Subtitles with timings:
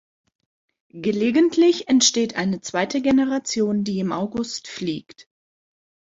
[0.93, 5.27] Gelegentlich entsteht eine zweite Generation, die im August fliegt.